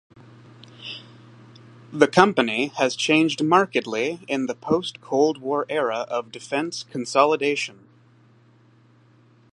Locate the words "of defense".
6.09-6.81